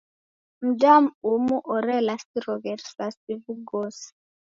[0.67, 4.07] Mdaw'ana umu orelasiroghe risasi w'ugosi.